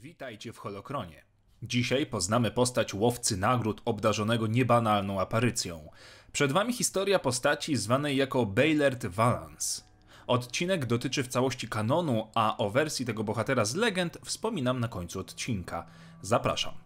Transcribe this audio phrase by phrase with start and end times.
[0.00, 1.24] Witajcie w Holokronie.
[1.62, 5.90] Dzisiaj poznamy postać łowcy nagród obdarzonego niebanalną aparycją.
[6.32, 9.82] Przed wami historia postaci zwanej jako Baylert Valance.
[10.26, 15.20] Odcinek dotyczy w całości kanonu, a o wersji tego bohatera z legend wspominam na końcu
[15.20, 15.86] odcinka.
[16.22, 16.85] Zapraszam.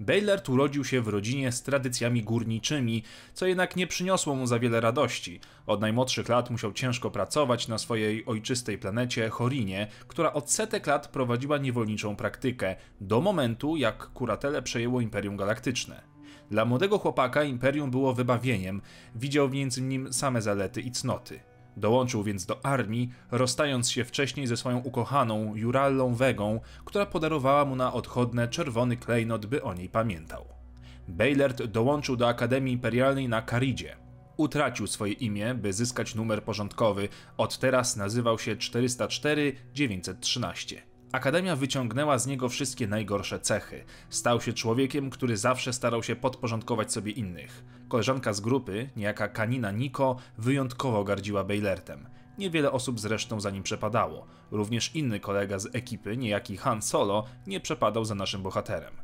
[0.00, 3.02] Baylert urodził się w rodzinie z tradycjami górniczymi,
[3.34, 5.40] co jednak nie przyniosło mu za wiele radości.
[5.66, 11.08] Od najmłodszych lat musiał ciężko pracować na swojej ojczystej planecie Horinie, która od setek lat
[11.08, 16.02] prowadziła niewolniczą praktykę, do momentu jak kuratele przejęło Imperium Galaktyczne.
[16.50, 18.82] Dla młodego chłopaka Imperium było wybawieniem,
[19.14, 21.40] widział więc w nim same zalety i cnoty.
[21.78, 27.76] Dołączył więc do armii, rozstając się wcześniej ze swoją ukochaną Jurallą Wegą, która podarowała mu
[27.76, 30.44] na odchodne czerwony klejnot, by o niej pamiętał.
[31.08, 33.96] Baylert dołączył do Akademii Imperialnej na Karidzie.
[34.36, 40.76] Utracił swoje imię, by zyskać numer porządkowy, od teraz nazywał się 404-913.
[41.12, 43.84] Akademia wyciągnęła z niego wszystkie najgorsze cechy.
[44.10, 47.64] Stał się człowiekiem, który zawsze starał się podporządkować sobie innych.
[47.88, 52.08] Koleżanka z grupy, niejaka Kanina Niko, wyjątkowo gardziła Baylertem.
[52.38, 54.26] Niewiele osób zresztą za nim przepadało.
[54.50, 58.94] Również inny kolega z ekipy, niejaki Han Solo, nie przepadał za naszym bohaterem.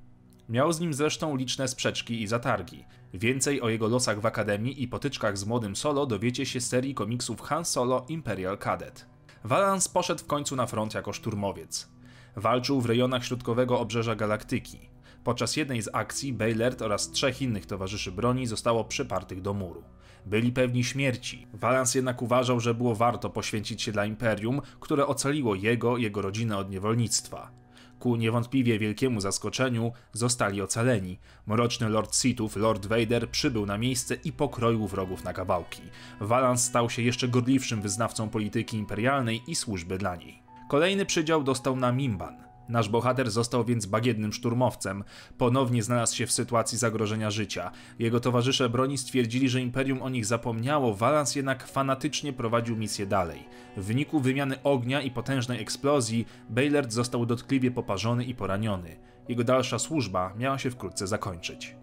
[0.49, 2.85] Miał z nim zresztą liczne sprzeczki i zatargi.
[3.15, 6.95] Więcej o jego losach w Akademii i potyczkach z młodym Solo dowiecie się z serii
[6.95, 9.07] komiksów Han Solo Imperial Cadet.
[9.45, 11.94] Valance poszedł w końcu na front jako szturmowiec.
[12.37, 14.79] Walczył w rejonach środkowego obrzeża galaktyki.
[15.25, 19.85] Podczas jednej z akcji Baylert oraz trzech innych towarzyszy broni zostało przypartych do muru.
[20.27, 21.47] Byli pewni śmierci.
[21.55, 26.57] Valance jednak uważał, że było warto poświęcić się dla Imperium, które ocaliło jego jego rodzinę
[26.57, 27.51] od niewolnictwa.
[27.99, 31.19] Ku niewątpliwie wielkiemu zaskoczeniu zostali ocaleni.
[31.47, 35.83] Mroczny Lord Sithów, Lord Vader, przybył na miejsce i pokroił wrogów na kawałki.
[36.21, 40.44] Valance stał się jeszcze gorliwszym wyznawcą polityki imperialnej i służby dla niej.
[40.69, 42.45] Kolejny przydział dostał na Mimban.
[42.69, 45.05] Nasz bohater został więc bagiennym szturmowcem.
[45.39, 47.71] Ponownie znalazł się w sytuacji zagrożenia życia.
[47.99, 53.49] Jego towarzysze broni stwierdzili, że Imperium o nich zapomniało, Valance jednak fanatycznie prowadził misję dalej.
[53.77, 58.97] W wyniku wymiany ognia i potężnej eksplozji, Baylert został dotkliwie poparzony i poraniony.
[59.29, 61.77] Jego dalsza służba miała się wkrótce zakończyć.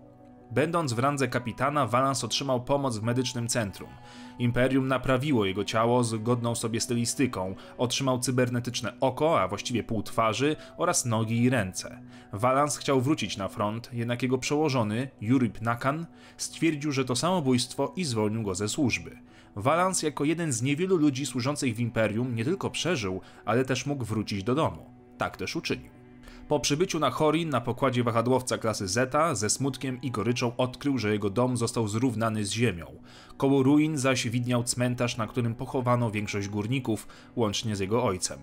[0.52, 3.90] Będąc w randze kapitana, Valance otrzymał pomoc w medycznym centrum.
[4.40, 10.56] Imperium naprawiło jego ciało z godną sobie stylistyką, otrzymał cybernetyczne oko, a właściwie pół twarzy
[10.78, 12.00] oraz nogi i ręce.
[12.34, 16.06] Valance chciał wrócić na front, jednak jego przełożony, Yurip Nakan,
[16.38, 19.18] stwierdził, że to samobójstwo i zwolnił go ze służby.
[19.56, 24.06] Valance jako jeden z niewielu ludzi służących w Imperium nie tylko przeżył, ale też mógł
[24.06, 24.86] wrócić do domu.
[25.18, 26.01] Tak też uczynił.
[26.52, 31.12] Po przybyciu na Horin na pokładzie wahadłowca klasy Zeta ze smutkiem i goryczą odkrył, że
[31.12, 32.86] jego dom został zrównany z ziemią.
[33.38, 38.40] Koło ruin zaś widniał cmentarz, na którym pochowano większość górników, łącznie z jego ojcem.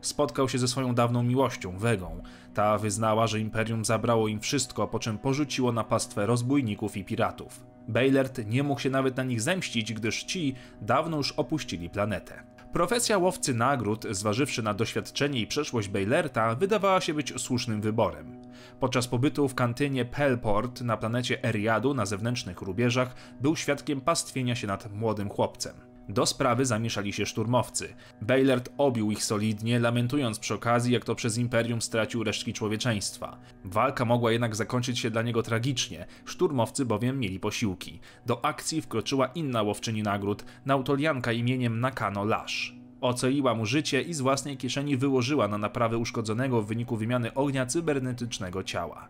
[0.00, 2.22] Spotkał się ze swoją dawną miłością, Wegą.
[2.54, 7.66] Ta wyznała, że Imperium zabrało im wszystko, po czym porzuciło na pastwę rozbójników i piratów.
[7.88, 12.55] Baylert nie mógł się nawet na nich zemścić, gdyż ci dawno już opuścili planetę.
[12.76, 18.40] Profesja łowcy nagród, zważywszy na doświadczenie i przeszłość Baylerta, wydawała się być słusznym wyborem.
[18.80, 24.66] Podczas pobytu w kantynie Pelport na planecie Eriadu na zewnętrznych rubieżach był świadkiem pastwienia się
[24.66, 25.95] nad młodym chłopcem.
[26.08, 27.94] Do sprawy zamieszali się szturmowcy.
[28.22, 33.38] Baylert obił ich solidnie, lamentując przy okazji, jak to przez Imperium stracił resztki człowieczeństwa.
[33.64, 38.00] Walka mogła jednak zakończyć się dla niego tragicznie, szturmowcy bowiem mieli posiłki.
[38.26, 42.74] Do akcji wkroczyła inna łowczyni nagród, nautolianka imieniem Nakano Lash.
[43.00, 47.66] Ocaliła mu życie i z własnej kieszeni wyłożyła na naprawę uszkodzonego w wyniku wymiany ognia
[47.66, 49.08] cybernetycznego ciała.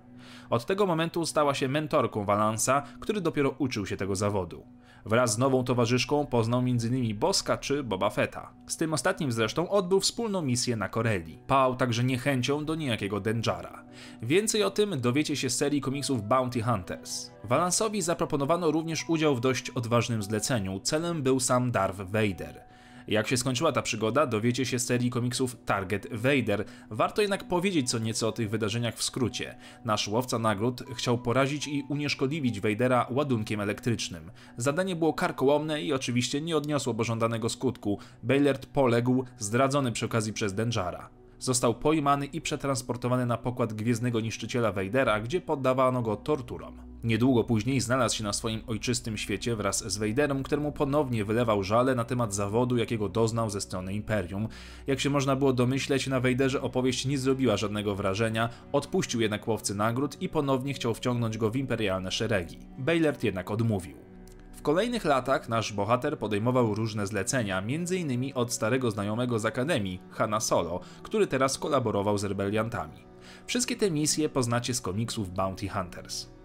[0.51, 4.67] Od tego momentu stała się mentorką Valansa, który dopiero uczył się tego zawodu.
[5.07, 7.19] Wraz z nową towarzyszką poznał m.in.
[7.19, 8.51] Boska czy Boba Fetta.
[8.67, 11.39] Z tym ostatnim zresztą odbył wspólną misję na Koreli.
[11.47, 13.85] Pał także niechęcią do niejakiego Denjara.
[14.23, 17.31] Więcej o tym dowiecie się z serii komiksów Bounty Hunters.
[17.45, 20.81] Valansowi zaproponowano również udział w dość odważnym zleceniu.
[20.81, 22.76] Celem był sam Darth Vader.
[23.09, 26.65] Jak się skończyła ta przygoda, dowiecie się z serii komiksów Target Vader.
[26.91, 29.57] Warto jednak powiedzieć co nieco o tych wydarzeniach w skrócie.
[29.85, 34.31] Nasz łowca nagród chciał porazić i unieszkodliwić Vadera ładunkiem elektrycznym.
[34.57, 37.99] Zadanie było karkołomne i oczywiście nie odniosło pożądanego skutku.
[38.23, 41.09] Baylert poległ, zdradzony przy okazji przez Denjara.
[41.39, 46.87] Został pojmany i przetransportowany na pokład gwiezdnego niszczyciela Vadera, gdzie poddawano go torturom.
[47.05, 51.95] Niedługo później znalazł się na swoim ojczystym świecie wraz z Vaderem, któremu ponownie wylewał żale
[51.95, 54.49] na temat zawodu, jakiego doznał ze strony Imperium.
[54.87, 59.75] Jak się można było domyśleć, na Vaderze opowieść nie zrobiła żadnego wrażenia, odpuścił jednak łowcy
[59.75, 62.59] nagród i ponownie chciał wciągnąć go w imperialne szeregi.
[62.79, 64.06] Baylert jednak odmówił
[64.67, 68.33] kolejnych latach nasz bohater podejmował różne zlecenia, m.in.
[68.35, 73.05] od starego znajomego z Akademii, Hanna Solo, który teraz kolaborował z rebeliantami.
[73.47, 76.36] Wszystkie te misje poznacie z komiksów Bounty Hunters.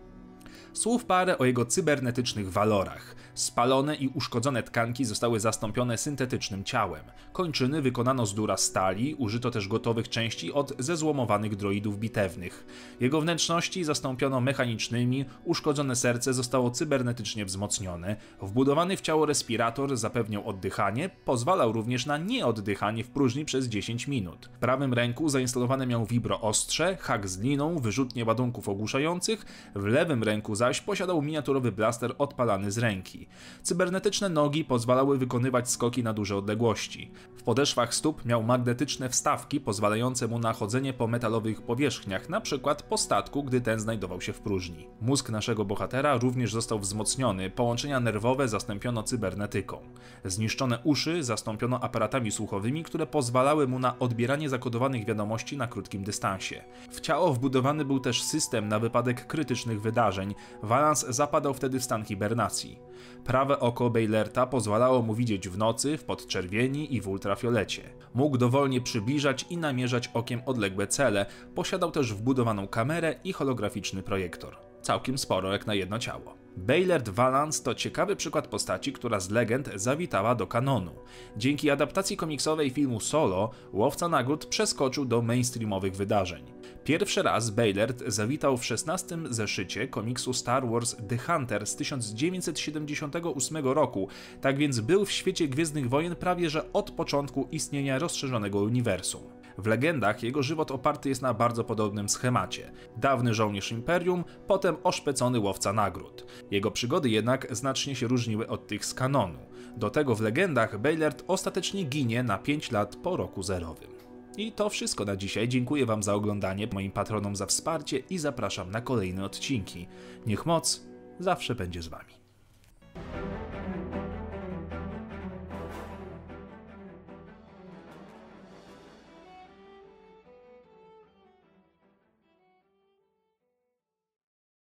[0.73, 3.15] Słów parę o jego cybernetycznych walorach.
[3.33, 7.03] Spalone i uszkodzone tkanki zostały zastąpione syntetycznym ciałem.
[7.33, 12.65] Kończyny wykonano z dura stali, użyto też gotowych części od zezłomowanych droidów bitewnych.
[12.99, 21.09] Jego wnętrzności zastąpiono mechanicznymi, uszkodzone serce zostało cybernetycznie wzmocnione, wbudowany w ciało respirator zapewniał oddychanie,
[21.25, 24.49] pozwalał również na nieoddychanie w próżni przez 10 minut.
[24.53, 29.45] W prawym ręku zainstalowane miał vibro ostrze, hak z liną, wyrzutnie ładunków ogłuszających,
[29.75, 33.27] w lewym ręku zaś posiadał miniaturowy blaster odpalany z ręki.
[33.63, 37.11] Cybernetyczne nogi pozwalały wykonywać skoki na duże odległości.
[37.41, 42.75] W podeszwach stóp miał magnetyczne wstawki pozwalające mu na chodzenie po metalowych powierzchniach, np.
[42.89, 44.87] po statku, gdy ten znajdował się w próżni.
[45.01, 49.77] Mózg naszego bohatera również został wzmocniony, połączenia nerwowe zastąpiono cybernetyką.
[50.25, 56.63] Zniszczone uszy zastąpiono aparatami słuchowymi, które pozwalały mu na odbieranie zakodowanych wiadomości na krótkim dystansie.
[56.91, 60.35] W ciało wbudowany był też system na wypadek krytycznych wydarzeń.
[60.63, 62.79] Valance zapadał wtedy w stan hibernacji.
[63.23, 67.81] Prawe oko Bejlerta pozwalało mu widzieć w nocy, w podczerwieni i w ultrafiolecie.
[68.13, 71.25] Mógł dowolnie przybliżać i namierzać okiem odległe cele,
[71.55, 74.57] posiadał też wbudowaną kamerę i holograficzny projektor.
[74.81, 76.40] Całkiem sporo jak na jedno ciało.
[76.57, 80.91] Baylert Valance to ciekawy przykład postaci, która z legend zawitała do kanonu.
[81.37, 86.43] Dzięki adaptacji komiksowej filmu Solo, łowca nagród przeskoczył do mainstreamowych wydarzeń.
[86.83, 94.07] Pierwszy raz Baylert zawitał w 16 zeszycie komiksu Star Wars The Hunter z 1978 roku,
[94.41, 99.40] tak więc był w świecie Gwiezdnych Wojen prawie że od początku istnienia rozszerzonego uniwersum.
[99.61, 102.71] W legendach jego żywot oparty jest na bardzo podobnym schemacie.
[102.97, 106.25] Dawny żołnierz Imperium, potem oszpecony łowca nagród.
[106.51, 109.39] Jego przygody jednak znacznie się różniły od tych z kanonu.
[109.77, 113.91] Do tego w legendach Baylert ostatecznie ginie na 5 lat po roku zerowym.
[114.37, 115.47] I to wszystko na dzisiaj.
[115.47, 119.87] Dziękuję Wam za oglądanie, moim patronom za wsparcie i zapraszam na kolejne odcinki.
[120.25, 120.87] Niech moc
[121.19, 122.20] zawsze będzie z Wami.